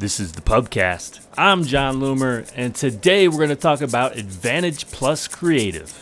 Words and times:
This 0.00 0.18
is 0.18 0.32
the 0.32 0.40
Pubcast. 0.40 1.20
I'm 1.36 1.62
Jon 1.62 2.00
Loomer, 2.00 2.50
and 2.56 2.74
today 2.74 3.28
we're 3.28 3.36
going 3.36 3.50
to 3.50 3.54
talk 3.54 3.82
about 3.82 4.16
Advantage 4.16 4.86
Plus 4.86 5.28
Creative. 5.28 5.92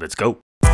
Let's 0.00 0.16
go. 0.16 0.40
All 0.64 0.72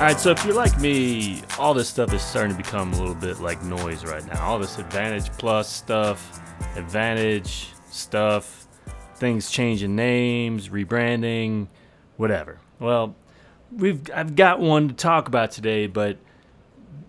right, 0.00 0.18
so 0.18 0.30
if 0.30 0.42
you're 0.46 0.54
like 0.54 0.80
me, 0.80 1.42
all 1.58 1.74
this 1.74 1.90
stuff 1.90 2.14
is 2.14 2.22
starting 2.22 2.52
to 2.52 2.56
become 2.56 2.94
a 2.94 2.96
little 2.98 3.14
bit 3.14 3.40
like 3.40 3.62
noise 3.62 4.02
right 4.02 4.24
now. 4.24 4.42
All 4.46 4.58
this 4.58 4.78
Advantage 4.78 5.30
Plus 5.32 5.68
stuff, 5.68 6.40
Advantage 6.74 7.68
stuff, 7.90 8.66
things 9.16 9.50
changing 9.50 9.94
names, 9.94 10.70
rebranding, 10.70 11.68
whatever. 12.16 12.60
Well, 12.80 13.14
we've 13.76 14.10
I've 14.14 14.36
got 14.36 14.60
one 14.60 14.88
to 14.88 14.94
talk 14.94 15.28
about 15.28 15.50
today, 15.50 15.86
but 15.86 16.18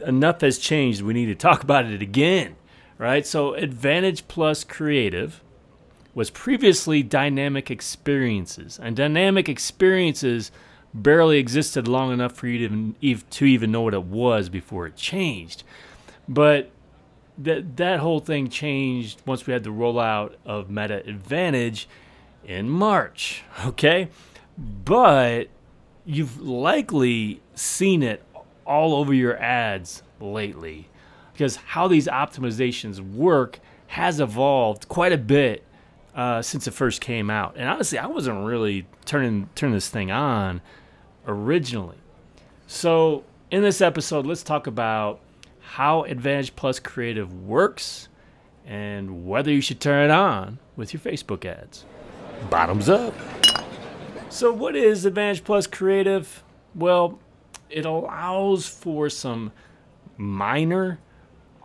enough 0.05 0.41
has 0.41 0.57
changed. 0.57 1.01
We 1.01 1.13
need 1.13 1.27
to 1.27 1.35
talk 1.35 1.63
about 1.63 1.85
it 1.85 2.01
again, 2.01 2.55
right? 2.97 3.25
So 3.25 3.53
Advantage 3.53 4.27
Plus 4.27 4.63
Creative 4.63 5.41
was 6.13 6.29
previously 6.29 7.03
Dynamic 7.03 7.69
Experiences, 7.69 8.79
and 8.81 8.95
Dynamic 8.95 9.49
Experiences 9.49 10.51
barely 10.93 11.39
existed 11.39 11.87
long 11.87 12.13
enough 12.13 12.31
for 12.33 12.47
you 12.47 12.67
to 12.67 12.95
even, 13.01 13.23
to 13.29 13.45
even 13.45 13.71
know 13.71 13.81
what 13.81 13.93
it 13.93 14.03
was 14.03 14.47
before 14.47 14.87
it 14.87 14.95
changed. 14.95 15.63
But 16.27 16.71
that 17.37 17.77
that 17.77 17.99
whole 17.99 18.19
thing 18.19 18.49
changed 18.49 19.21
once 19.25 19.45
we 19.45 19.53
had 19.53 19.63
the 19.63 19.69
rollout 19.69 20.35
of 20.45 20.69
Meta 20.69 21.05
Advantage 21.05 21.87
in 22.43 22.69
March. 22.69 23.43
Okay, 23.65 24.09
but 24.57 25.49
you've 26.05 26.41
likely 26.41 27.41
seen 27.55 28.03
it 28.03 28.23
all 28.65 28.95
over 28.95 29.13
your 29.13 29.37
ads 29.37 30.03
lately 30.19 30.89
because 31.33 31.57
how 31.57 31.87
these 31.87 32.07
optimizations 32.07 32.99
work 32.99 33.59
has 33.87 34.19
evolved 34.19 34.87
quite 34.87 35.11
a 35.11 35.17
bit 35.17 35.63
uh, 36.15 36.41
since 36.41 36.67
it 36.67 36.71
first 36.71 37.01
came 37.01 37.29
out. 37.29 37.55
And 37.57 37.67
honestly, 37.67 37.97
I 37.97 38.07
wasn't 38.07 38.45
really 38.45 38.87
turning 39.05 39.49
turning 39.55 39.73
this 39.73 39.89
thing 39.89 40.11
on 40.11 40.61
originally. 41.27 41.97
So 42.67 43.23
in 43.51 43.61
this 43.61 43.81
episode, 43.81 44.25
let's 44.25 44.43
talk 44.43 44.67
about 44.67 45.19
how 45.59 46.03
Advantage 46.03 46.55
Plus 46.55 46.79
Creative 46.79 47.31
works 47.43 48.07
and 48.65 49.25
whether 49.25 49.51
you 49.51 49.61
should 49.61 49.79
turn 49.79 50.09
it 50.09 50.11
on 50.11 50.59
with 50.75 50.93
your 50.93 51.01
Facebook 51.01 51.45
ads. 51.45 51.85
Bottoms 52.49 52.89
up. 52.89 53.13
So, 54.35 54.51
what 54.51 54.75
is 54.75 55.05
Advantage 55.05 55.45
Plus 55.45 55.65
Creative? 55.65 56.43
Well, 56.75 57.19
it 57.69 57.85
allows 57.85 58.67
for 58.67 59.09
some 59.09 59.53
minor 60.17 60.99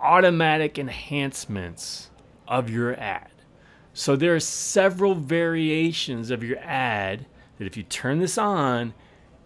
automatic 0.00 0.78
enhancements 0.78 2.12
of 2.46 2.70
your 2.70 2.94
ad. 2.94 3.32
So, 3.92 4.14
there 4.14 4.36
are 4.36 4.40
several 4.40 5.16
variations 5.16 6.30
of 6.30 6.44
your 6.44 6.58
ad 6.60 7.26
that, 7.58 7.66
if 7.66 7.76
you 7.76 7.82
turn 7.82 8.20
this 8.20 8.38
on, 8.38 8.94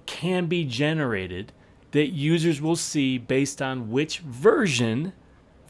can 0.05 0.45
be 0.45 0.67
generated 0.67 1.55
that 1.93 2.09
users 2.09 2.61
will 2.61 2.77
see 2.77 3.17
based 3.17 3.63
on 3.63 3.91
which 3.91 4.19
version 4.19 5.15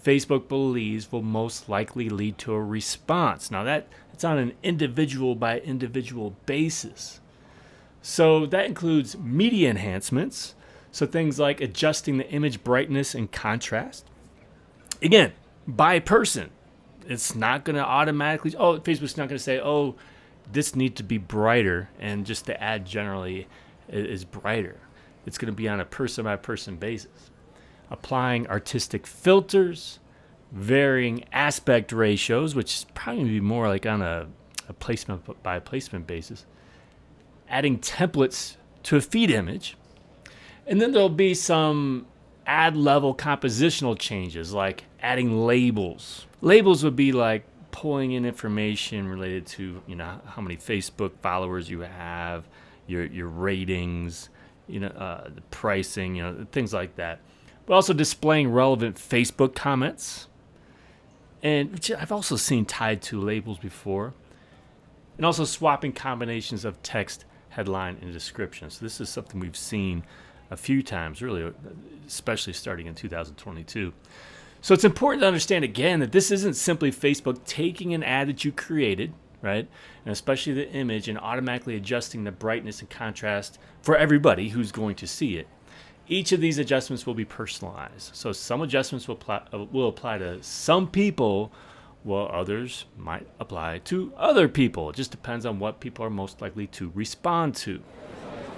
Facebook 0.02 0.48
believes 0.48 1.12
will 1.12 1.22
most 1.22 1.68
likely 1.68 2.08
lead 2.08 2.36
to 2.38 2.52
a 2.52 2.60
response. 2.60 3.52
Now 3.52 3.62
that 3.62 3.86
it's 4.12 4.24
on 4.24 4.38
an 4.38 4.54
individual 4.64 5.36
by 5.36 5.60
individual 5.60 6.34
basis. 6.46 7.20
So 8.06 8.44
that 8.44 8.66
includes 8.66 9.16
media 9.16 9.70
enhancements, 9.70 10.54
so 10.92 11.06
things 11.06 11.38
like 11.38 11.62
adjusting 11.62 12.18
the 12.18 12.28
image 12.28 12.62
brightness 12.62 13.14
and 13.14 13.32
contrast. 13.32 14.04
Again, 15.00 15.32
by 15.66 16.00
person. 16.00 16.50
It's 17.06 17.34
not 17.34 17.64
going 17.64 17.76
to 17.76 17.82
automatically, 17.82 18.54
oh, 18.58 18.78
Facebook's 18.78 19.16
not 19.16 19.28
going 19.28 19.38
to 19.38 19.42
say, 19.42 19.58
oh, 19.58 19.94
this 20.52 20.76
needs 20.76 20.96
to 20.96 21.02
be 21.02 21.16
brighter, 21.16 21.88
and 21.98 22.26
just 22.26 22.44
the 22.44 22.62
ad 22.62 22.84
generally 22.84 23.48
is 23.88 24.26
brighter. 24.26 24.76
It's 25.24 25.38
going 25.38 25.50
to 25.50 25.56
be 25.56 25.66
on 25.66 25.80
a 25.80 25.86
person 25.86 26.24
by 26.24 26.36
person 26.36 26.76
basis. 26.76 27.30
Applying 27.90 28.46
artistic 28.48 29.06
filters, 29.06 29.98
varying 30.52 31.24
aspect 31.32 31.90
ratios, 31.90 32.54
which 32.54 32.74
is 32.74 32.86
probably 32.92 33.24
be 33.24 33.40
more 33.40 33.66
like 33.66 33.86
on 33.86 34.02
a, 34.02 34.26
a 34.68 34.74
placement 34.74 35.42
by 35.42 35.58
placement 35.58 36.06
basis 36.06 36.44
adding 37.54 37.78
templates 37.78 38.56
to 38.82 38.96
a 38.96 39.00
feed 39.00 39.30
image. 39.30 39.76
And 40.66 40.80
then 40.80 40.90
there'll 40.90 41.08
be 41.08 41.34
some 41.34 42.06
ad 42.46 42.76
level 42.76 43.14
compositional 43.14 43.96
changes 43.96 44.52
like 44.52 44.84
adding 45.00 45.46
labels. 45.46 46.26
Labels 46.40 46.82
would 46.82 46.96
be 46.96 47.12
like 47.12 47.44
pulling 47.70 48.10
in 48.10 48.24
information 48.24 49.06
related 49.06 49.46
to, 49.46 49.80
you 49.86 49.94
know, 49.94 50.20
how 50.26 50.42
many 50.42 50.56
Facebook 50.56 51.12
followers 51.22 51.70
you 51.70 51.80
have, 51.80 52.44
your 52.88 53.04
your 53.04 53.28
ratings, 53.28 54.30
you 54.66 54.80
know, 54.80 54.88
uh, 54.88 55.28
the 55.32 55.40
pricing, 55.52 56.16
you 56.16 56.24
know, 56.24 56.46
things 56.50 56.74
like 56.74 56.96
that. 56.96 57.20
But 57.66 57.74
also 57.74 57.92
displaying 57.92 58.50
relevant 58.50 58.96
Facebook 58.96 59.54
comments. 59.54 60.26
And 61.40 61.70
which 61.70 61.92
I've 61.92 62.10
also 62.10 62.34
seen 62.34 62.64
tied 62.64 63.00
to 63.02 63.20
labels 63.20 63.58
before. 63.58 64.12
And 65.16 65.24
also 65.24 65.44
swapping 65.44 65.92
combinations 65.92 66.64
of 66.64 66.82
text 66.82 67.24
headline 67.54 67.98
and 68.02 68.12
description. 68.12 68.68
So 68.70 68.84
this 68.84 69.00
is 69.00 69.08
something 69.08 69.40
we've 69.40 69.56
seen 69.56 70.04
a 70.50 70.56
few 70.56 70.82
times, 70.82 71.22
really, 71.22 71.52
especially 72.06 72.52
starting 72.52 72.86
in 72.86 72.94
2022. 72.94 73.92
So 74.60 74.74
it's 74.74 74.84
important 74.84 75.22
to 75.22 75.26
understand 75.26 75.64
again 75.64 76.00
that 76.00 76.12
this 76.12 76.30
isn't 76.30 76.54
simply 76.54 76.90
Facebook 76.90 77.44
taking 77.44 77.94
an 77.94 78.02
ad 78.02 78.28
that 78.28 78.44
you 78.44 78.52
created, 78.52 79.12
right, 79.42 79.68
and 80.04 80.12
especially 80.12 80.54
the 80.54 80.70
image, 80.70 81.08
and 81.08 81.18
automatically 81.18 81.76
adjusting 81.76 82.24
the 82.24 82.32
brightness 82.32 82.80
and 82.80 82.90
contrast 82.90 83.58
for 83.82 83.96
everybody 83.96 84.48
who's 84.48 84.72
going 84.72 84.96
to 84.96 85.06
see 85.06 85.36
it. 85.36 85.46
Each 86.08 86.32
of 86.32 86.40
these 86.40 86.58
adjustments 86.58 87.06
will 87.06 87.14
be 87.14 87.24
personalized. 87.24 88.14
So 88.14 88.32
some 88.32 88.62
adjustments 88.62 89.06
will 89.06 89.20
uh, 89.28 89.40
will 89.70 89.88
apply 89.88 90.18
to 90.18 90.42
some 90.42 90.88
people 90.88 91.52
while 92.04 92.30
others 92.32 92.84
might 92.96 93.26
apply 93.40 93.78
to 93.78 94.12
other 94.16 94.46
people. 94.46 94.90
It 94.90 94.96
just 94.96 95.10
depends 95.10 95.44
on 95.44 95.58
what 95.58 95.80
people 95.80 96.04
are 96.04 96.10
most 96.10 96.40
likely 96.40 96.68
to 96.68 96.92
respond 96.94 97.56
to. 97.56 97.82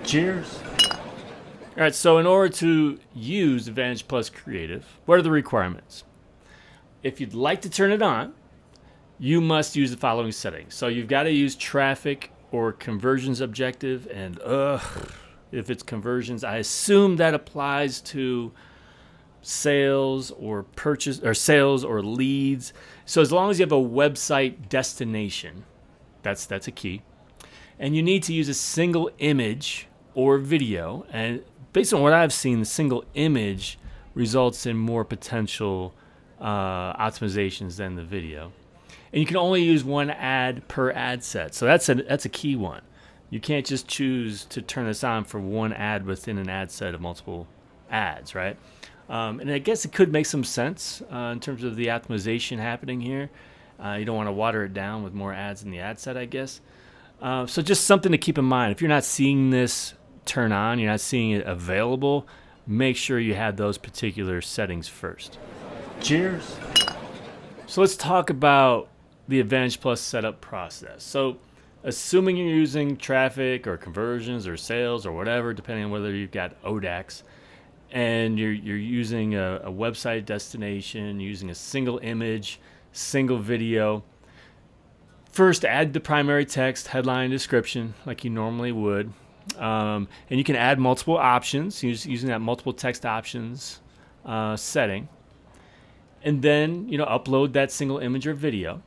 Cheers. 0.05 0.59
All 0.91 1.83
right, 1.83 1.95
so 1.95 2.19
in 2.19 2.27
order 2.27 2.53
to 2.55 2.99
use 3.15 3.69
Advantage 3.69 4.09
Plus 4.09 4.29
Creative, 4.29 4.85
what 5.07 5.19
are 5.19 5.23
the 5.23 5.31
requirements? 5.31 6.05
If 7.03 7.21
you'd 7.21 7.35
like 7.35 7.63
to 7.63 7.71
turn 7.71 7.93
it 7.93 8.03
on, 8.03 8.35
you 9.19 9.41
must 9.41 9.77
use 9.77 9.91
the 9.91 9.97
following 9.97 10.33
settings. 10.33 10.75
So 10.75 10.89
you've 10.89 11.09
got 11.09 11.23
to 11.23 11.31
use 11.31 11.55
traffic 11.55 12.33
or 12.51 12.73
conversions 12.73 13.41
objective, 13.41 14.09
and 14.13 14.41
ugh, 14.41 14.83
if 15.53 15.71
it's 15.71 15.83
conversions, 15.83 16.45
I 16.45 16.57
assume 16.57 17.17
that 17.17 17.35
applies 17.35 18.01
to 18.03 18.53
sales 19.47 20.33
or 20.33 20.65
purchase 20.65 21.21
or 21.21 21.35
sales 21.35 21.85
or 21.85 22.03
leads. 22.03 22.73
So 23.05 23.21
as 23.21 23.31
long 23.31 23.51
as 23.51 23.59
you 23.59 23.65
have 23.65 23.73
a 23.73 23.77
website 23.77 24.69
destination, 24.69 25.65
that's 26.23 26.47
that's 26.47 26.67
a 26.67 26.73
key. 26.73 27.03
And 27.79 27.95
you 27.95 28.03
need 28.03 28.23
to 28.25 28.33
use 28.33 28.49
a 28.49 28.55
single 28.55 29.11
image 29.19 29.87
or 30.15 30.39
video. 30.39 31.07
And 31.11 31.43
based 31.73 31.93
on 31.93 32.01
what 32.01 32.13
I've 32.13 32.33
seen, 32.33 32.61
the 32.61 32.67
single 32.67 33.05
image 33.15 33.79
results 34.15 34.67
in 34.67 34.77
more 34.77 35.05
potential 35.05 35.95
uh, 36.41 36.95
optimizations 36.97 37.77
than 37.77 37.97
the 37.97 38.03
video. 38.03 38.53
And 39.13 39.21
you 39.21 39.27
can 39.27 39.37
only 39.37 39.63
use 39.63 39.85
one 39.85 40.11
ad 40.11 40.67
per 40.69 40.91
ad 40.91 41.23
set. 41.23 41.55
So 41.55 41.67
that's 41.67 41.89
a 41.89 41.95
that's 41.95 42.25
a 42.25 42.31
key 42.31 42.57
one. 42.57 42.83
You 43.31 43.41
can't 43.41 43.67
just 43.67 43.87
choose 43.89 44.45
to 44.47 44.63
turn 44.63 44.87
this 44.87 45.05
on 45.05 45.25
for 45.25 45.41
one 45.41 45.73
ad 45.73 46.07
within 46.07 46.39
an 46.39 46.49
ad 46.49 46.71
set 46.71 46.95
of 46.95 47.01
multiple 47.01 47.47
ads, 47.91 48.35
right? 48.35 48.57
Um, 49.09 49.41
and 49.41 49.51
I 49.51 49.59
guess 49.59 49.85
it 49.85 49.93
could 49.93 50.13
make 50.13 50.27
some 50.27 50.45
sense 50.45 51.03
uh, 51.13 51.31
in 51.33 51.41
terms 51.41 51.63
of 51.65 51.77
the 51.77 51.87
optimization 51.87 52.59
happening 52.59 53.01
here. 53.01 53.31
Uh, 53.83 53.93
you 53.93 54.05
don't 54.05 54.17
want 54.17 54.29
to 54.29 54.33
water 54.33 54.65
it 54.65 54.75
down 54.75 55.03
with 55.03 55.13
more 55.13 55.33
ads 55.33 55.63
in 55.63 55.71
the 55.71 55.79
ad 55.79 55.99
set, 55.99 56.17
I 56.17 56.25
guess. 56.25 56.61
Uh, 57.21 57.47
so 57.47 57.63
just 57.63 57.85
something 57.85 58.13
to 58.13 58.19
keep 58.19 58.39
in 58.39 58.45
mind. 58.45 58.73
If 58.73 58.81
you're 58.81 58.89
not 58.89 59.05
seeing 59.05 59.51
this 59.51 59.95
turn 60.25 60.53
on, 60.53 60.79
you're 60.79 60.91
not 60.91 61.01
seeing 61.01 61.31
it 61.31 61.47
available, 61.47 62.27
make 62.67 62.97
sure 62.97 63.19
you 63.19 63.35
have 63.35 63.57
those 63.57 63.79
particular 63.79 64.41
settings 64.41 64.89
first. 64.89 65.39
Cheers. 66.01 66.57
So 67.67 67.81
let's 67.81 67.97
talk 67.97 68.31
about 68.31 68.89
the 69.29 69.41
Advantage 69.41 69.81
Plus 69.81 70.01
setup 70.01 70.41
process. 70.41 71.03
So 71.03 71.39
assuming 71.85 72.37
you're 72.37 72.49
using 72.49 72.97
traffic 72.97 73.67
or 73.67 73.77
conversions 73.77 74.47
or 74.47 74.57
sales 74.57 75.07
or 75.07 75.13
whatever, 75.13 75.55
depending 75.55 75.85
on 75.85 75.91
whether 75.91 76.13
you've 76.13 76.33
got 76.33 76.61
ODAX, 76.63 77.23
and 77.91 78.39
you're 78.39 78.53
you're 78.53 78.77
using 78.77 79.35
a, 79.35 79.61
a 79.65 79.71
website 79.71 80.25
destination, 80.25 81.21
using 81.21 81.51
a 81.51 81.55
single 81.55 81.99
image, 81.99 82.61
single 82.93 83.39
video. 83.39 84.03
First, 85.31 85.65
add 85.65 85.93
the 85.93 86.01
primary 86.01 86.47
text, 86.47 86.89
headline, 86.89 87.31
description, 87.31 87.95
like 88.07 88.25
you 88.25 88.31
normally 88.31 88.73
would. 88.73 89.13
Um, 89.59 90.09
and 90.31 90.39
you 90.39 90.45
can 90.45 90.57
add 90.57 90.79
multiple 90.79 91.17
options 91.17 91.83
using 91.83 92.29
that 92.31 92.41
multiple 92.41 92.73
text 92.73 93.07
options 93.07 93.81
uh, 94.25 94.57
setting. 94.57 95.09
And 96.23 96.43
then, 96.43 96.89
you 96.89 96.99
know, 96.99 97.05
upload 97.05 97.53
that 97.53 97.71
single 97.71 97.99
image 97.99 98.27
or 98.27 98.35
video. 98.35 98.83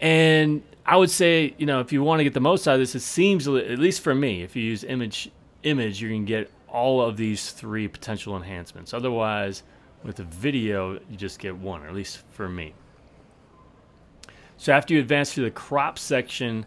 And 0.00 0.62
I 0.84 0.96
would 0.96 1.10
say, 1.10 1.54
you 1.58 1.66
know, 1.66 1.80
if 1.80 1.92
you 1.92 2.02
want 2.02 2.20
to 2.20 2.24
get 2.24 2.34
the 2.34 2.40
most 2.40 2.66
out 2.66 2.74
of 2.74 2.80
this, 2.80 2.94
it 2.94 3.00
seems, 3.00 3.46
at 3.46 3.78
least 3.78 4.02
for 4.02 4.14
me, 4.14 4.42
if 4.42 4.56
you 4.56 4.62
use 4.62 4.84
image, 4.84 5.30
image, 5.62 6.02
you're 6.02 6.10
going 6.10 6.26
to 6.26 6.28
get 6.28 6.50
all 6.72 7.02
of 7.02 7.16
these 7.16 7.50
three 7.50 7.88
potential 7.88 8.36
enhancements. 8.36 8.94
Otherwise, 8.94 9.62
with 10.02 10.18
a 10.20 10.24
video, 10.24 10.94
you 11.10 11.16
just 11.16 11.38
get 11.38 11.56
one, 11.56 11.82
or 11.82 11.88
at 11.88 11.94
least 11.94 12.22
for 12.30 12.48
me. 12.48 12.74
So 14.56 14.72
after 14.72 14.94
you 14.94 15.00
advance 15.00 15.34
to 15.34 15.42
the 15.42 15.50
crop 15.50 15.98
section 15.98 16.66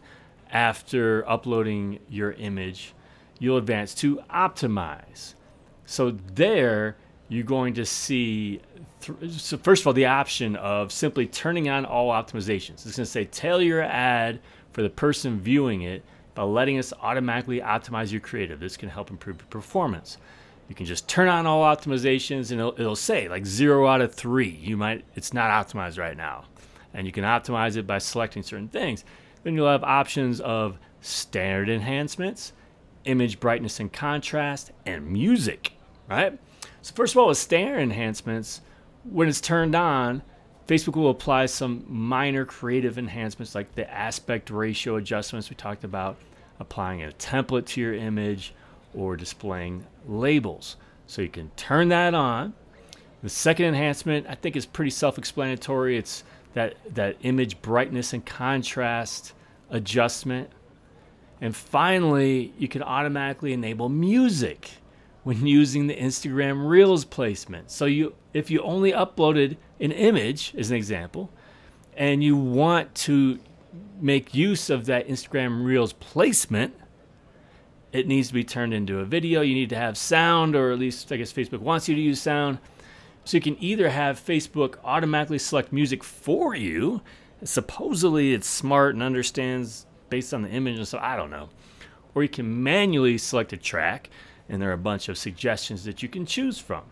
after 0.52 1.28
uploading 1.30 2.00
your 2.10 2.34
image, 2.34 2.94
you'll 3.40 3.58
advance 3.58 3.94
to 3.96 4.18
optimize. 4.32 5.34
So 5.86 6.12
there, 6.34 6.98
you're 7.30 7.44
going 7.44 7.74
to 7.76 7.86
see, 7.86 8.62
th- 9.02 9.32
so 9.32 9.58
first 9.58 9.84
of 9.84 9.88
all, 9.88 9.94
the 9.94 10.06
option 10.06 10.56
of 10.56 10.92
simply 10.92 11.28
turning 11.28 11.70
on 11.70 11.86
all 11.86 12.10
optimizations. 12.10 12.86
It's 12.86 12.96
going 12.96 13.06
to 13.06 13.06
say 13.06 13.26
tailor 13.26 13.64
your 13.64 13.84
ad 13.84 14.40
for 14.72 14.82
the 14.82 14.90
person 14.90 15.40
viewing 15.40 15.82
it 15.84 16.04
by 16.36 16.44
letting 16.44 16.78
us 16.78 16.94
automatically 17.02 17.60
optimize 17.62 18.12
your 18.12 18.22
creative. 18.22 18.60
This 18.60 18.78
can 18.78 18.90
help 18.90 19.10
improve 19.10 19.38
your 19.38 19.48
performance. 19.48 20.18
You 20.70 20.76
can 20.76 20.86
just 20.86 21.08
turn 21.08 21.28
on 21.28 21.46
all 21.46 21.64
optimizations 21.64 22.52
and 22.52 22.60
it'll, 22.60 22.74
it'll 22.80 22.96
say 22.96 23.28
like 23.28 23.46
zero 23.46 23.88
out 23.88 24.02
of 24.02 24.14
three. 24.14 24.50
You 24.50 24.78
might, 24.78 25.06
it's 25.16 25.34
not 25.34 25.50
optimized 25.52 26.00
right 26.00 26.18
now. 26.18 26.46
And 26.94 27.06
you 27.06 27.14
can 27.14 27.24
optimize 27.24 27.76
it 27.76 27.86
by 27.86 27.98
selecting 27.98 28.44
certain 28.44 28.70
things. 28.70 29.04
Then 29.44 29.56
you'll 29.56 29.68
have 29.68 29.84
options 29.84 30.40
of 30.40 30.78
standard 31.02 31.70
enhancements, 31.70 32.54
image 33.06 33.40
brightness 33.40 33.80
and 33.80 33.92
contrast, 33.92 34.72
and 34.86 35.06
music, 35.06 35.74
right? 36.10 36.40
So 36.82 36.94
first 36.96 37.14
of 37.14 37.20
all, 37.20 37.28
with 37.28 37.38
standard 37.38 37.80
enhancements, 37.80 38.62
when 39.04 39.28
it's 39.28 39.42
turned 39.42 39.76
on, 39.76 40.24
Facebook 40.68 40.96
will 40.96 41.10
apply 41.10 41.48
some 41.48 41.84
minor 41.88 42.46
creative 42.46 42.98
enhancements 42.98 43.54
like 43.54 43.76
the 43.76 43.90
aspect 43.92 44.50
ratio 44.50 44.96
adjustments 44.96 45.50
we 45.50 45.56
talked 45.56 45.84
about, 45.84 46.16
applying 46.60 47.04
a 47.04 47.10
template 47.12 47.66
to 47.68 47.82
your 47.82 47.94
image, 47.94 48.54
or 48.94 49.18
displaying 49.18 49.86
labels. 50.08 50.78
So 51.08 51.22
you 51.22 51.30
can 51.30 51.50
turn 51.56 51.90
that 51.90 52.14
on. 52.14 52.54
The 53.24 53.30
second 53.30 53.66
enhancement, 53.68 54.28
I 54.30 54.36
think, 54.36 54.56
is 54.56 54.66
pretty 54.66 54.92
self 54.92 55.18
explanatory. 55.18 55.98
It's 55.98 56.24
that, 56.54 56.76
that 56.94 57.18
image 57.24 57.62
brightness 57.62 58.14
and 58.14 58.26
contrast 58.26 59.34
adjustment. 59.70 60.50
And 61.42 61.56
finally, 61.56 62.54
you 62.58 62.68
can 62.68 62.84
automatically 62.84 63.54
enable 63.54 63.90
music 63.90 64.72
when 65.24 65.48
using 65.48 65.88
the 65.88 65.96
Instagram 65.96 66.68
Reels 66.68 67.06
placement. 67.06 67.72
So 67.72 67.86
you 67.86 68.16
if 68.34 68.52
you 68.52 68.62
only 68.62 68.92
uploaded 68.92 69.58
an 69.80 69.92
image 69.92 70.54
as 70.58 70.72
an 70.72 70.78
example 70.78 71.30
and 71.96 72.24
you 72.24 72.36
want 72.36 72.94
to 72.96 73.40
make 74.00 74.34
use 74.34 74.70
of 74.70 74.86
that 74.88 75.08
Instagram 75.08 75.64
Reels 75.64 75.94
placement, 75.94 76.74
it 77.92 78.08
needs 78.08 78.30
to 78.30 78.34
be 78.34 78.44
turned 78.44 78.74
into 78.74 79.00
a 79.00 79.06
video. 79.06 79.42
You 79.42 79.54
need 79.54 79.70
to 79.70 79.76
have 79.76 79.98
sound 79.98 80.56
or 80.56 80.72
at 80.72 80.80
least 80.80 81.12
I 81.12 81.18
guess 81.18 81.32
Facebook 81.32 81.60
wants 81.60 81.88
you 81.88 81.96
to 81.96 82.02
use 82.02 82.22
sound. 82.22 82.60
So 83.26 83.38
you 83.38 83.42
can 83.42 83.62
either 83.64 83.90
have 83.90 84.20
Facebook 84.20 84.76
automatically 84.84 85.40
select 85.40 85.72
music 85.72 86.04
for 86.04 86.54
you. 86.54 87.02
Supposedly 87.44 88.34
it's 88.34 88.48
smart 88.48 88.96
and 88.96 89.04
understands 89.04 89.86
based 90.10 90.34
on 90.34 90.42
the 90.42 90.50
image 90.50 90.78
and 90.78 90.88
so 90.88 90.98
I 91.00 91.16
don't 91.16 91.32
know. 91.32 91.50
Or 92.14 92.24
you 92.24 92.30
can 92.30 92.62
manually 92.62 93.18
select 93.18 93.54
a 93.54 93.58
track 93.58 94.10
and 94.54 94.62
there 94.62 94.70
are 94.70 94.74
a 94.74 94.78
bunch 94.78 95.10
of 95.10 95.18
suggestions 95.18 95.84
that 95.84 96.04
you 96.04 96.08
can 96.08 96.28
choose 96.28 96.60
from. 96.60 96.84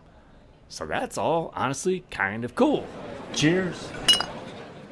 So 0.68 0.84
that's 0.84 1.16
all 1.16 1.52
honestly 1.54 2.02
kind 2.10 2.44
of 2.44 2.56
cool. 2.56 2.84
Cheers. 3.34 3.88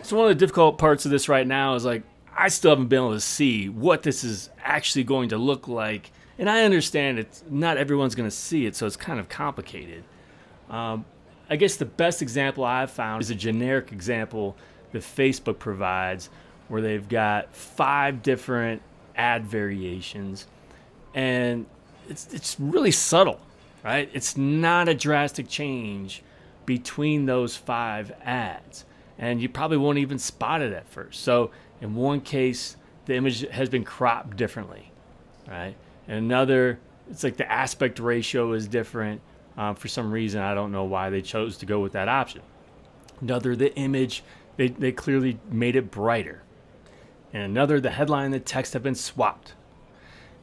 So 0.02 0.16
one 0.16 0.30
of 0.30 0.38
the 0.38 0.46
difficult 0.46 0.78
parts 0.78 1.04
of 1.04 1.10
this 1.10 1.28
right 1.28 1.46
now 1.46 1.74
is 1.74 1.84
like 1.84 2.04
I 2.36 2.46
still 2.46 2.70
haven't 2.70 2.86
been 2.86 3.00
able 3.00 3.12
to 3.12 3.20
see 3.20 3.68
what 3.68 4.04
this 4.04 4.22
is 4.22 4.50
actually 4.62 5.02
going 5.02 5.30
to 5.30 5.36
look 5.36 5.66
like. 5.66 6.12
And 6.38 6.48
I 6.48 6.62
understand 6.62 7.18
it's 7.18 7.42
not 7.50 7.76
everyone's 7.76 8.14
going 8.14 8.30
to 8.30 8.34
see 8.34 8.66
it, 8.66 8.76
so 8.76 8.86
it's 8.86 8.96
kind 8.96 9.18
of 9.18 9.28
complicated. 9.28 10.04
Um, 10.70 11.04
I 11.50 11.56
guess 11.56 11.74
the 11.74 11.86
best 11.86 12.22
example 12.22 12.64
I've 12.64 12.92
found 12.92 13.20
is 13.20 13.30
a 13.30 13.34
generic 13.34 13.90
example 13.90 14.56
that 14.92 15.02
Facebook 15.02 15.58
provides 15.58 16.30
where 16.68 16.80
they've 16.80 17.08
got 17.08 17.52
five 17.52 18.22
different 18.22 18.80
ad 19.16 19.44
variations 19.44 20.46
and 21.14 21.66
it's 22.10 22.32
it's 22.32 22.58
really 22.58 22.90
subtle, 22.90 23.40
right? 23.84 24.10
It's 24.12 24.36
not 24.36 24.88
a 24.88 24.94
drastic 24.94 25.48
change 25.48 26.22
between 26.66 27.26
those 27.26 27.56
five 27.56 28.12
ads, 28.22 28.84
and 29.18 29.40
you 29.40 29.48
probably 29.48 29.76
won't 29.76 29.98
even 29.98 30.18
spot 30.18 30.62
it 30.62 30.72
at 30.72 30.88
first. 30.88 31.22
So 31.22 31.50
in 31.80 31.94
one 31.94 32.20
case, 32.20 32.76
the 33.06 33.14
image 33.14 33.48
has 33.48 33.68
been 33.68 33.84
cropped 33.84 34.36
differently, 34.36 34.92
right? 35.48 35.74
And 36.06 36.18
another, 36.18 36.78
it's 37.10 37.24
like 37.24 37.36
the 37.36 37.50
aspect 37.50 37.98
ratio 37.98 38.52
is 38.52 38.68
different. 38.68 39.20
Um, 39.56 39.74
for 39.74 39.88
some 39.88 40.12
reason, 40.12 40.40
I 40.40 40.54
don't 40.54 40.72
know 40.72 40.84
why 40.84 41.10
they 41.10 41.22
chose 41.22 41.56
to 41.58 41.66
go 41.66 41.80
with 41.80 41.92
that 41.92 42.08
option. 42.08 42.42
Another, 43.20 43.54
the 43.56 43.74
image, 43.76 44.22
they, 44.56 44.68
they 44.68 44.92
clearly 44.92 45.38
made 45.50 45.76
it 45.76 45.90
brighter. 45.90 46.42
And 47.32 47.42
another, 47.42 47.80
the 47.80 47.90
headline 47.90 48.26
and 48.26 48.34
the 48.34 48.40
text 48.40 48.72
have 48.72 48.82
been 48.82 48.94
swapped. 48.94 49.54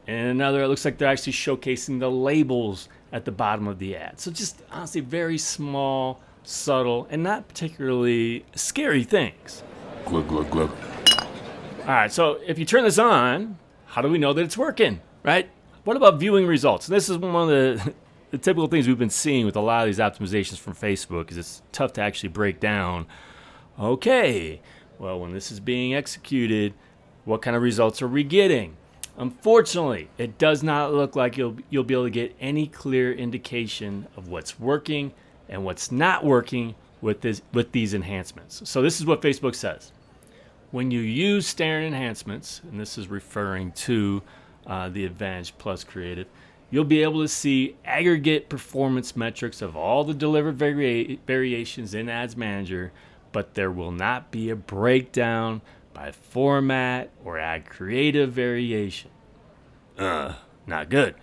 And 0.08 0.28
another, 0.28 0.62
it 0.62 0.68
looks 0.68 0.86
like 0.86 0.96
they're 0.96 1.06
actually 1.06 1.34
showcasing 1.34 2.00
the 2.00 2.10
labels 2.10 2.88
at 3.12 3.26
the 3.26 3.30
bottom 3.30 3.68
of 3.68 3.78
the 3.78 3.94
ad. 3.94 4.18
So 4.18 4.30
just 4.30 4.62
honestly, 4.72 5.02
very 5.02 5.36
small, 5.36 6.22
subtle, 6.44 7.06
and 7.10 7.22
not 7.22 7.46
particularly 7.46 8.46
scary 8.54 9.04
things. 9.04 9.62
Glug, 10.06 10.26
glug, 10.26 10.50
glug. 10.50 10.70
All 11.80 11.88
right, 11.88 12.10
so 12.10 12.40
if 12.46 12.58
you 12.58 12.64
turn 12.64 12.84
this 12.84 12.98
on, 12.98 13.58
how 13.84 14.00
do 14.00 14.08
we 14.08 14.16
know 14.16 14.32
that 14.32 14.40
it's 14.40 14.56
working, 14.56 15.02
right? 15.24 15.50
What 15.84 15.98
about 15.98 16.18
viewing 16.18 16.46
results? 16.46 16.88
And 16.88 16.96
this 16.96 17.10
is 17.10 17.18
one 17.18 17.34
of 17.34 17.48
the, 17.48 17.92
the 18.30 18.38
typical 18.38 18.66
things 18.66 18.88
we've 18.88 18.98
been 18.98 19.10
seeing 19.10 19.44
with 19.44 19.56
a 19.56 19.60
lot 19.60 19.86
of 19.86 19.94
these 19.94 19.98
optimizations 19.98 20.56
from 20.56 20.72
Facebook 20.72 21.30
is 21.30 21.36
it's 21.36 21.62
tough 21.70 21.92
to 21.94 22.00
actually 22.00 22.30
break 22.30 22.60
down. 22.60 23.04
Okay, 23.78 24.62
well, 24.98 25.20
when 25.20 25.34
this 25.34 25.52
is 25.52 25.60
being 25.60 25.94
executed, 25.94 26.72
what 27.26 27.42
kind 27.42 27.54
of 27.54 27.60
results 27.60 28.00
are 28.00 28.08
we 28.08 28.24
getting? 28.24 28.77
Unfortunately, 29.18 30.08
it 30.16 30.38
does 30.38 30.62
not 30.62 30.94
look 30.94 31.16
like 31.16 31.36
you'll 31.36 31.56
you'll 31.70 31.82
be 31.82 31.94
able 31.94 32.04
to 32.04 32.10
get 32.10 32.36
any 32.40 32.68
clear 32.68 33.12
indication 33.12 34.06
of 34.16 34.28
what's 34.28 34.60
working 34.60 35.12
and 35.48 35.64
what's 35.64 35.90
not 35.90 36.24
working 36.24 36.76
with 37.00 37.20
this 37.20 37.42
with 37.52 37.72
these 37.72 37.94
enhancements. 37.94 38.62
So 38.64 38.80
this 38.80 39.00
is 39.00 39.06
what 39.06 39.20
Facebook 39.20 39.56
says. 39.56 39.90
When 40.70 40.92
you 40.92 41.00
use 41.00 41.48
standard 41.48 41.86
enhancements, 41.86 42.60
and 42.70 42.78
this 42.78 42.96
is 42.96 43.08
referring 43.08 43.72
to 43.72 44.22
uh, 44.66 44.88
the 44.90 45.04
Advantage 45.04 45.56
Plus 45.58 45.82
Creative, 45.82 46.26
you'll 46.70 46.84
be 46.84 47.02
able 47.02 47.22
to 47.22 47.28
see 47.28 47.74
aggregate 47.84 48.48
performance 48.48 49.16
metrics 49.16 49.62
of 49.62 49.76
all 49.76 50.04
the 50.04 50.14
delivered 50.14 50.56
vari- 50.56 51.18
variations 51.26 51.94
in 51.94 52.08
Ads 52.08 52.36
Manager, 52.36 52.92
but 53.32 53.54
there 53.54 53.70
will 53.70 53.92
not 53.92 54.30
be 54.30 54.50
a 54.50 54.56
breakdown 54.56 55.62
by 55.94 56.12
format 56.12 57.10
or 57.24 57.38
ad 57.38 57.68
creative 57.68 58.30
variation. 58.30 59.10
Uh, 59.98 60.34
not 60.66 60.88
good. 60.88 61.14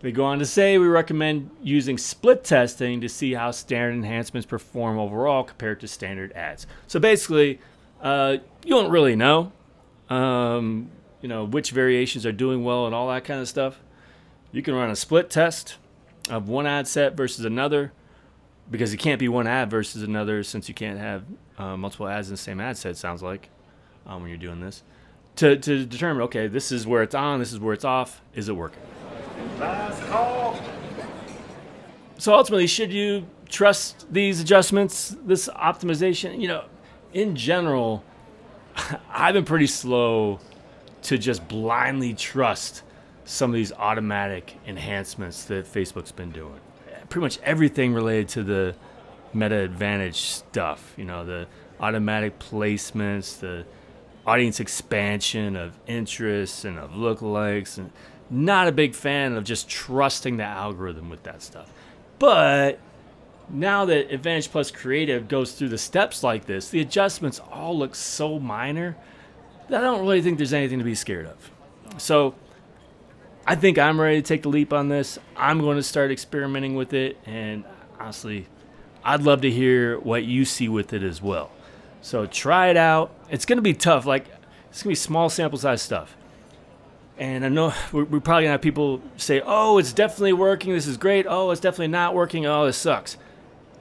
They 0.00 0.12
go 0.12 0.24
on 0.24 0.38
to 0.38 0.46
say 0.46 0.78
we 0.78 0.86
recommend 0.86 1.50
using 1.62 1.98
split 1.98 2.44
testing 2.44 3.00
to 3.00 3.08
see 3.08 3.34
how 3.34 3.50
standard 3.50 3.94
enhancements 3.94 4.46
perform 4.46 4.98
overall 4.98 5.44
compared 5.44 5.80
to 5.80 5.88
standard 5.88 6.32
ads. 6.32 6.66
So 6.86 7.00
basically, 7.00 7.60
uh, 8.00 8.38
you 8.64 8.70
don't 8.70 8.90
really 8.90 9.16
know, 9.16 9.52
um, 10.10 10.90
you 11.20 11.28
know, 11.28 11.44
which 11.44 11.70
variations 11.70 12.26
are 12.26 12.32
doing 12.32 12.62
well 12.62 12.86
and 12.86 12.94
all 12.94 13.08
that 13.08 13.24
kind 13.24 13.40
of 13.40 13.48
stuff. 13.48 13.80
You 14.52 14.62
can 14.62 14.74
run 14.74 14.90
a 14.90 14.96
split 14.96 15.30
test 15.30 15.76
of 16.30 16.48
one 16.48 16.66
ad 16.66 16.86
set 16.86 17.16
versus 17.16 17.44
another 17.44 17.92
because 18.70 18.92
it 18.92 18.98
can't 18.98 19.18
be 19.18 19.28
one 19.28 19.46
ad 19.46 19.70
versus 19.70 20.02
another 20.02 20.42
since 20.42 20.68
you 20.68 20.74
can't 20.74 20.98
have 20.98 21.24
uh, 21.58 21.76
multiple 21.76 22.08
ads 22.08 22.28
in 22.28 22.34
the 22.34 22.38
same 22.38 22.60
ad 22.60 22.76
set. 22.76 22.96
Sounds 22.96 23.22
like 23.22 23.48
um, 24.06 24.20
when 24.20 24.28
you're 24.28 24.38
doing 24.38 24.60
this 24.60 24.82
to, 25.36 25.56
to 25.56 25.84
determine 25.84 26.22
okay, 26.24 26.46
this 26.48 26.72
is 26.72 26.86
where 26.86 27.02
it's 27.02 27.14
on, 27.14 27.38
this 27.38 27.52
is 27.52 27.60
where 27.60 27.74
it's 27.74 27.84
off. 27.84 28.20
Is 28.34 28.48
it 28.48 28.56
working? 28.56 28.82
Last 29.58 30.02
call. 30.06 30.58
So 32.18 32.34
ultimately, 32.34 32.66
should 32.66 32.92
you 32.92 33.26
trust 33.48 34.10
these 34.12 34.40
adjustments, 34.40 35.16
this 35.24 35.48
optimization? 35.48 36.40
You 36.40 36.48
know, 36.48 36.64
in 37.12 37.36
general, 37.36 38.04
I've 39.10 39.34
been 39.34 39.44
pretty 39.44 39.66
slow 39.66 40.40
to 41.02 41.18
just 41.18 41.46
blindly 41.46 42.14
trust 42.14 42.82
some 43.24 43.50
of 43.50 43.54
these 43.54 43.72
automatic 43.72 44.56
enhancements 44.66 45.44
that 45.44 45.66
Facebook's 45.66 46.12
been 46.12 46.30
doing. 46.30 46.60
Pretty 47.08 47.22
much 47.22 47.38
everything 47.42 47.92
related 47.92 48.28
to 48.30 48.42
the 48.42 48.74
Meta 49.34 49.56
Advantage 49.56 50.20
stuff, 50.20 50.94
you 50.96 51.04
know, 51.04 51.24
the 51.24 51.46
automatic 51.80 52.38
placements, 52.38 53.38
the 53.38 53.64
audience 54.26 54.60
expansion 54.60 55.56
of 55.56 55.78
interests 55.86 56.64
and 56.64 56.78
of 56.78 56.90
lookalikes 56.90 57.78
and 57.78 57.92
not 58.28 58.66
a 58.66 58.72
big 58.72 58.94
fan 58.94 59.36
of 59.36 59.44
just 59.44 59.68
trusting 59.68 60.36
the 60.36 60.44
algorithm 60.44 61.08
with 61.08 61.22
that 61.22 61.40
stuff. 61.42 61.72
But 62.18 62.80
now 63.48 63.84
that 63.84 64.12
Advantage 64.12 64.50
Plus 64.50 64.70
Creative 64.70 65.28
goes 65.28 65.52
through 65.52 65.68
the 65.68 65.78
steps 65.78 66.22
like 66.24 66.46
this, 66.46 66.70
the 66.70 66.80
adjustments 66.80 67.40
all 67.52 67.78
look 67.78 67.94
so 67.94 68.40
minor 68.40 68.96
that 69.68 69.80
I 69.80 69.84
don't 69.84 70.00
really 70.00 70.22
think 70.22 70.38
there's 70.38 70.52
anything 70.52 70.78
to 70.78 70.84
be 70.84 70.94
scared 70.94 71.26
of. 71.26 71.50
So 72.00 72.34
I 73.46 73.54
think 73.54 73.78
I'm 73.78 74.00
ready 74.00 74.20
to 74.20 74.26
take 74.26 74.42
the 74.42 74.48
leap 74.48 74.72
on 74.72 74.88
this. 74.88 75.18
I'm 75.36 75.60
going 75.60 75.76
to 75.76 75.82
start 75.82 76.10
experimenting 76.10 76.74
with 76.74 76.92
it, 76.92 77.16
and 77.26 77.64
honestly, 78.00 78.48
I'd 79.04 79.22
love 79.22 79.42
to 79.42 79.50
hear 79.50 80.00
what 80.00 80.24
you 80.24 80.44
see 80.44 80.68
with 80.68 80.92
it 80.92 81.04
as 81.04 81.22
well. 81.22 81.52
So 82.06 82.24
try 82.24 82.68
it 82.68 82.76
out. 82.76 83.10
It's 83.30 83.44
going 83.46 83.56
to 83.56 83.62
be 83.62 83.74
tough. 83.74 84.06
Like 84.06 84.28
it's 84.70 84.80
going 84.80 84.84
to 84.84 84.88
be 84.90 84.94
small 84.94 85.28
sample 85.28 85.58
size 85.58 85.82
stuff. 85.82 86.16
And 87.18 87.44
I 87.44 87.48
know 87.48 87.74
we're, 87.90 88.04
probably 88.04 88.20
going 88.20 88.44
to 88.44 88.50
have 88.50 88.62
people 88.62 89.02
say, 89.16 89.42
oh, 89.44 89.78
it's 89.78 89.92
definitely 89.92 90.34
working. 90.34 90.72
This 90.72 90.86
is 90.86 90.98
great. 90.98 91.26
Oh, 91.28 91.50
it's 91.50 91.60
definitely 91.60 91.88
not 91.88 92.14
working. 92.14 92.46
Oh, 92.46 92.64
this 92.64 92.76
sucks. 92.76 93.16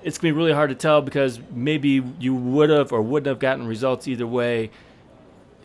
It's 0.01 0.17
going 0.17 0.31
to 0.31 0.33
be 0.33 0.37
really 0.37 0.53
hard 0.53 0.71
to 0.71 0.75
tell 0.75 1.03
because 1.03 1.39
maybe 1.51 2.03
you 2.19 2.33
would 2.33 2.71
have 2.71 2.91
or 2.91 3.03
wouldn't 3.03 3.27
have 3.27 3.37
gotten 3.37 3.67
results 3.67 4.07
either 4.07 4.25
way, 4.25 4.71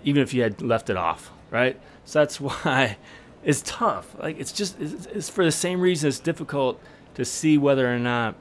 even 0.05 0.23
if 0.23 0.35
you 0.35 0.43
had 0.43 0.61
left 0.61 0.91
it 0.91 0.99
off, 0.99 1.31
right? 1.51 1.81
So 2.05 2.19
that's 2.19 2.39
why 2.43 2.99
it's 3.43 3.63
tough. 3.63 4.15
Like, 4.19 4.39
it's 4.39 4.53
just, 4.53 4.79
it's, 4.79 5.07
it's 5.07 5.31
for 5.31 5.47
the 5.47 5.53
same 5.53 5.81
reason 5.81 6.09
it's 6.09 6.19
difficult 6.19 6.79
to 7.15 7.25
see 7.25 7.57
whether 7.57 7.91
or 7.91 7.99
not 7.99 8.35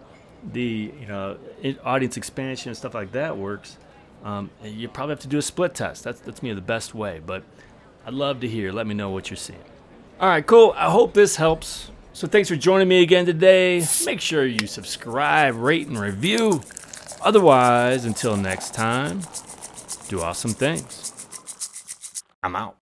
the, 0.44 0.92
you 1.00 1.08
know, 1.08 1.38
audience 1.86 2.18
expansion 2.18 2.72
and 2.72 2.78
stuff 2.78 2.94
like 2.94 3.14
that 3.14 3.38
works. 3.38 3.78
Um, 4.24 4.50
you 4.64 4.88
probably 4.90 5.14
have 5.14 5.22
to 5.22 5.28
do 5.28 5.38
a 5.38 5.42
split 5.42 5.74
test. 5.74 6.04
That's, 6.04 6.20
that's 6.20 6.44
me 6.44 6.54
the 6.54 6.62
best 6.62 6.94
way. 6.94 7.22
But 7.26 7.44
I'd 8.06 8.14
love 8.14 8.42
to 8.42 8.48
hear. 8.48 8.72
Let 8.72 8.88
me 8.88 8.94
know 8.94 9.10
what 9.10 9.30
you're 9.30 9.38
seeing. 9.38 9.64
All 10.20 10.28
right, 10.28 10.46
cool. 10.46 10.74
I 10.76 10.90
hope 10.90 11.14
this 11.14 11.38
helps. 11.38 11.92
So 12.14 12.28
thanks 12.28 12.50
for 12.50 12.56
joining 12.56 12.88
me 12.88 13.02
again 13.02 13.26
today. 13.26 13.86
Make 14.06 14.20
sure 14.20 14.46
you 14.46 14.68
subscribe, 14.68 15.56
rate, 15.56 15.88
and 15.88 15.98
review. 15.98 16.62
Otherwise, 17.22 18.06
until 18.06 18.36
next 18.36 18.74
time, 18.74 19.22
do 20.10 20.22
awesome 20.22 20.52
things. 20.52 21.14
I'm 22.44 22.56
out. 22.56 22.79